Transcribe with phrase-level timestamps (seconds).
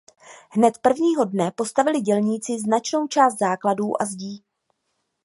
[0.51, 4.43] Hned prvního dne postavili dělníci značnou část základů a zdí.